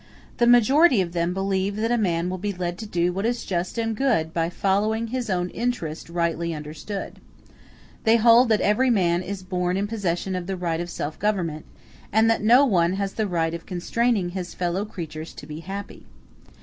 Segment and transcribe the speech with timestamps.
[0.37, 3.45] The majority of them believe that a man will be led to do what is
[3.45, 7.19] just and good by following his own interest rightly understood.
[8.03, 11.65] They hold that every man is born in possession of the right of self government,
[12.11, 16.07] and that no one has the right of constraining his fellow creatures to be happy.